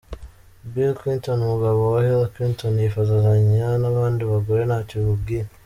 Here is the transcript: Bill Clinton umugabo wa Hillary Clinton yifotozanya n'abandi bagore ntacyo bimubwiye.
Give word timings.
Bill 0.71 0.93
Clinton 1.01 1.37
umugabo 1.41 1.79
wa 1.93 2.01
Hillary 2.05 2.31
Clinton 2.35 2.73
yifotozanya 2.83 3.67
n'abandi 3.81 4.21
bagore 4.31 4.61
ntacyo 4.65 4.93
bimubwiye. 5.01 5.43